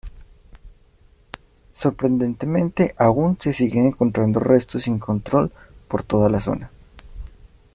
[1.71, 5.51] Sorprendentemente aún se siguen encontrando restos sin control
[5.87, 6.71] por la zona.